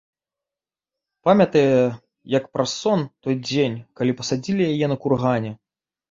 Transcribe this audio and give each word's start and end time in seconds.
Памятае, 1.27 1.75
як 2.37 2.47
праз 2.57 2.73
сон, 2.81 3.03
той 3.27 3.35
дзень, 3.47 3.75
калі 4.01 4.15
пасадзілі 4.23 4.63
яе 4.71 4.89
на 4.93 4.97
кургане. 5.05 5.51